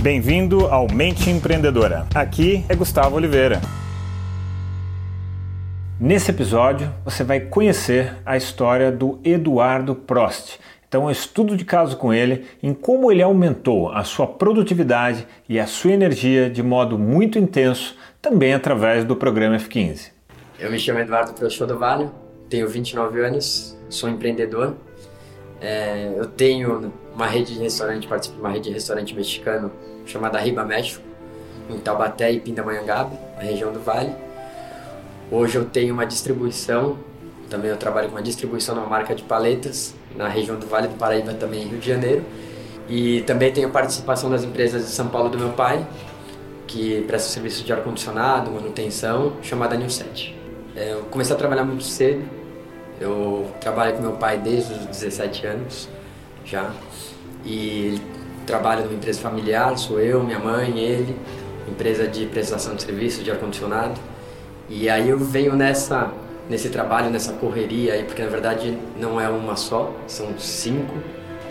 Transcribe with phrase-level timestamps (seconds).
[0.00, 2.06] Bem-vindo ao Mente Empreendedora.
[2.14, 3.60] Aqui é Gustavo Oliveira.
[5.98, 10.60] Nesse episódio, você vai conhecer a história do Eduardo Prost.
[10.86, 15.58] Então, um estudo de caso com ele em como ele aumentou a sua produtividade e
[15.58, 20.12] a sua energia de modo muito intenso, também através do programa F15.
[20.60, 22.08] Eu me chamo Eduardo Prost do Vale,
[22.48, 24.76] tenho 29 anos, sou empreendedor.
[25.60, 29.72] É, eu tenho uma rede de restaurante, participo de uma rede de restaurante mexicano
[30.06, 31.02] chamada Riba México,
[31.68, 34.14] em Taubaté e Pindamonhangaba, na região do Vale.
[35.30, 36.98] Hoje eu tenho uma distribuição,
[37.50, 40.94] também eu trabalho com uma distribuição numa marca de paletas, na região do Vale do
[40.94, 42.24] Paraíba também, Rio de Janeiro.
[42.88, 45.86] E também tenho participação das empresas de São Paulo do meu pai,
[46.66, 50.34] que presta serviço de ar-condicionado, manutenção, chamada New Set.
[50.74, 52.24] É, eu comecei a trabalhar muito cedo,
[53.00, 55.88] eu trabalho com meu pai desde os 17 anos
[56.44, 56.70] já.
[57.44, 58.02] E ele
[58.46, 61.16] trabalha numa empresa familiar, sou eu, minha mãe, ele,
[61.68, 64.00] empresa de prestação de serviços de ar-condicionado.
[64.68, 66.12] E aí eu venho nessa
[66.48, 70.94] nesse trabalho, nessa correria aí, porque na verdade não é uma só, são cinco,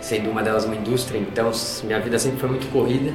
[0.00, 1.50] sendo uma delas uma indústria, então
[1.82, 3.12] minha vida sempre foi muito corrida,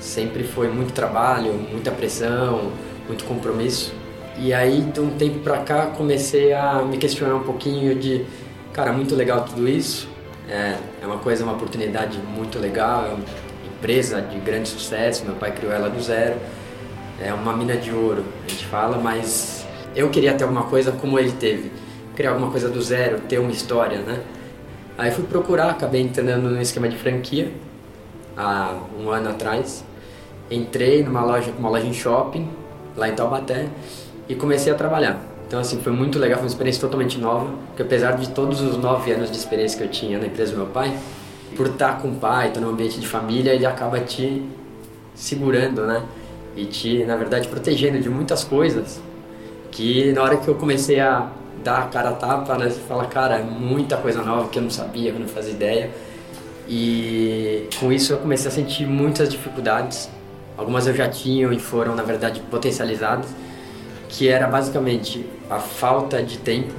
[0.00, 2.72] sempre foi muito trabalho, muita pressão,
[3.06, 3.92] muito compromisso.
[4.38, 8.24] E aí, de um tempo pra cá, comecei a me questionar um pouquinho de,
[8.72, 10.08] cara, muito legal tudo isso,
[10.48, 13.24] é, é uma coisa, uma oportunidade muito legal, é uma
[13.76, 16.36] empresa de grande sucesso, meu pai criou ela do zero,
[17.20, 21.18] é uma mina de ouro, a gente fala, mas eu queria ter alguma coisa como
[21.18, 21.70] ele teve,
[22.16, 24.20] criar alguma coisa do zero, ter uma história, né?
[24.96, 27.50] Aí fui procurar, acabei entrando no esquema de franquia
[28.36, 29.84] há um ano atrás.
[30.50, 32.50] Entrei numa loja, uma loja em shopping,
[32.96, 33.68] lá em Taubaté,
[34.30, 35.20] e comecei a trabalhar.
[35.48, 38.76] Então, assim, foi muito legal, foi uma experiência totalmente nova, porque apesar de todos os
[38.76, 40.96] nove anos de experiência que eu tinha na empresa do meu pai,
[41.56, 44.40] por estar com o pai, estar num ambiente de família, ele acaba te
[45.16, 46.04] segurando, né?
[46.56, 49.00] E te, na verdade, protegendo de muitas coisas
[49.72, 51.28] que na hora que eu comecei a
[51.64, 52.70] dar a cara a tapa, né?
[52.70, 55.52] Você fala, cara, é muita coisa nova que eu não sabia, que eu não fazia
[55.52, 55.90] ideia.
[56.68, 60.08] E com isso eu comecei a sentir muitas dificuldades.
[60.56, 63.26] Algumas eu já tinha e foram, na verdade, potencializadas
[64.10, 66.72] que era basicamente a falta de tempo,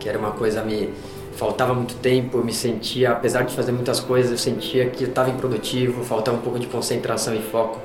[0.00, 0.90] que era uma coisa me
[1.36, 5.08] faltava muito tempo, eu me sentia, apesar de fazer muitas coisas, eu sentia que eu
[5.08, 7.80] estava improdutivo, faltava um pouco de concentração e foco.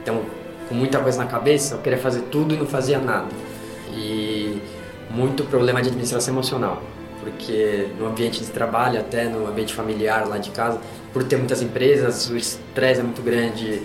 [0.00, 0.22] Então,
[0.68, 3.28] com muita coisa na cabeça, eu queria fazer tudo e não fazia nada.
[3.92, 4.60] E
[5.10, 6.82] muito problema de administração emocional,
[7.20, 10.80] porque no ambiente de trabalho, até no ambiente familiar lá de casa,
[11.12, 13.82] por ter muitas empresas, o estresse é muito grande.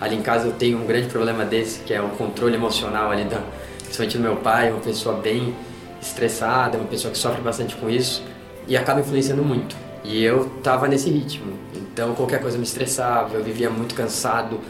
[0.00, 3.24] Ali em casa eu tenho um grande problema desse, que é o controle emocional ali
[3.24, 3.42] da,
[3.88, 5.54] principalmente do meu pai, uma pessoa bem
[6.00, 8.22] estressada, uma pessoa que sofre bastante com isso
[8.66, 9.74] e acaba influenciando muito.
[10.04, 14.60] E eu tava nesse ritmo, então qualquer coisa me estressava, eu vivia muito cansado.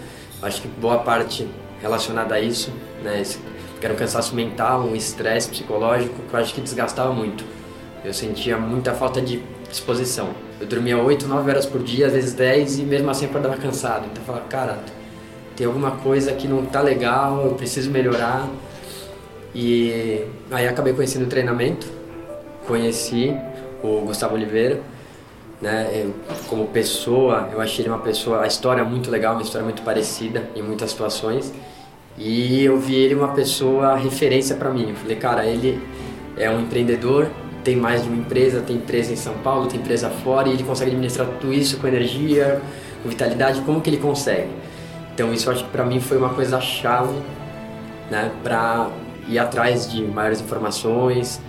[0.40, 1.46] Acho que boa parte
[1.82, 3.22] relacionada a isso, né?
[3.78, 7.44] Que era um cansaço mental, um estresse psicológico que eu acho que desgastava muito.
[8.04, 10.30] Eu sentia muita falta de disposição.
[10.60, 13.56] Eu dormia 8, 9 horas por dia, às vezes 10 e mesmo assim eu acordava
[13.56, 14.06] cansado.
[14.10, 14.78] Então eu falava, cara,
[15.56, 18.48] tem alguma coisa que não tá legal, eu preciso melhorar.
[19.54, 21.86] E aí acabei conhecendo o treinamento,
[22.66, 23.34] conheci
[23.82, 24.80] o Gustavo Oliveira,
[25.60, 25.90] né?
[25.94, 26.14] Eu,
[26.48, 29.82] como pessoa, eu achei ele uma pessoa, a história é muito legal, uma história muito
[29.82, 31.52] parecida em muitas situações.
[32.16, 34.90] E eu vi ele uma pessoa referência para mim.
[34.90, 35.80] Eu falei, cara, ele
[36.36, 37.28] é um empreendedor,
[37.62, 40.64] tem mais de uma empresa, tem empresa em São Paulo, tem empresa fora, e ele
[40.64, 42.60] consegue administrar tudo isso com energia,
[43.02, 44.48] com vitalidade, como que ele consegue?
[45.14, 47.16] Então isso acho que para mim foi uma coisa chave,
[48.10, 48.88] né, para
[49.28, 51.40] ir atrás de maiores informações,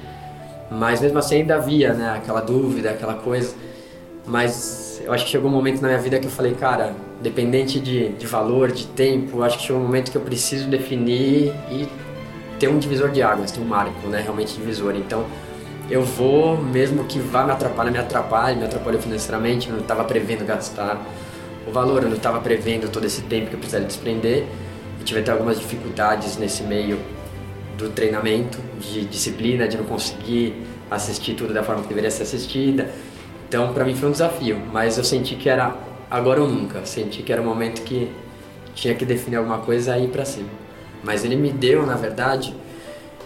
[0.69, 3.55] mas mesmo assim ainda havia, né, aquela dúvida, aquela coisa.
[4.25, 7.79] Mas eu acho que chegou um momento na minha vida que eu falei, cara, dependente
[7.79, 11.87] de, de valor, de tempo, acho que chegou um momento que eu preciso definir e
[12.59, 14.95] ter um divisor de águas, ter um marco, né, realmente divisor.
[14.95, 15.25] Então,
[15.89, 20.03] eu vou, mesmo que vá me atrapalhar, me atrapalhe, me atrapalhe financeiramente, eu não estava
[20.03, 21.03] prevendo gastar
[21.67, 24.45] o valor, eu não estava prevendo todo esse tempo que eu precisaria desprender.
[24.99, 26.99] Eu tive até algumas dificuldades nesse meio
[27.79, 30.53] do treinamento, de disciplina, de não conseguir
[30.91, 32.89] assistir tudo da forma que deveria ser assistida.
[33.47, 35.75] Então, para mim foi um desafio, mas eu senti que era
[36.11, 36.85] agora ou nunca.
[36.85, 38.11] Senti que era o momento que
[38.75, 40.49] tinha que definir alguma coisa e ir para cima.
[41.03, 42.53] Mas ele me deu, na verdade,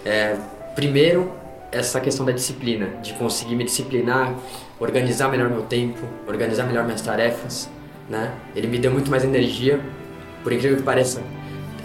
[0.05, 0.37] é,
[0.75, 1.31] primeiro
[1.71, 4.35] essa questão da disciplina, de conseguir me disciplinar,
[4.79, 7.67] organizar melhor meu tempo, organizar melhor minhas tarefas,
[8.07, 8.31] né?
[8.55, 9.79] Ele me deu muito mais energia,
[10.43, 11.23] por incrível que pareça.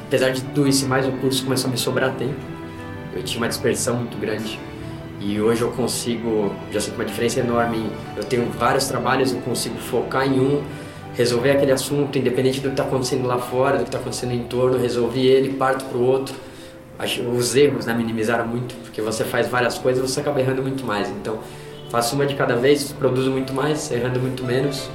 [0.06, 2.57] Apesar de tudo isso, mais o curso começou a me sobrar tempo
[3.18, 4.58] eu tinha uma dispersão muito grande.
[5.20, 7.90] E hoje eu consigo, já sinto uma diferença enorme.
[8.16, 10.62] Eu tenho vários trabalhos, eu consigo focar em um,
[11.14, 14.44] resolver aquele assunto, independente do que está acontecendo lá fora, do que está acontecendo em
[14.44, 16.34] torno, resolvi ele, parto para o outro.
[17.36, 21.08] Os erros né, minimizaram muito, porque você faz várias coisas você acaba errando muito mais.
[21.08, 21.38] Então,
[21.90, 24.88] faço uma de cada vez, produzo muito mais, errando muito menos.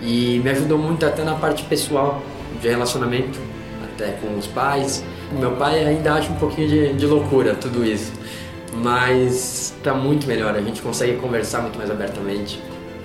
[0.00, 2.22] E me ajudou muito até na parte pessoal,
[2.60, 3.38] de relacionamento,
[3.84, 5.04] até com os pais.
[5.38, 8.12] Meu pai ainda acha um pouquinho de, de loucura tudo isso,
[8.74, 12.62] mas está muito melhor, a gente consegue conversar muito mais abertamente.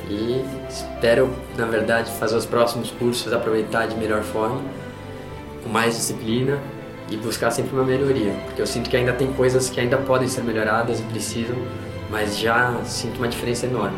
[0.10, 4.62] E espero, na verdade, fazer os próximos cursos, aproveitar de melhor forma,
[5.64, 6.60] com mais disciplina
[7.10, 10.28] e buscar sempre uma melhoria, porque eu sinto que ainda tem coisas que ainda podem
[10.28, 11.56] ser melhoradas e precisam,
[12.10, 13.98] mas já sinto uma diferença enorme.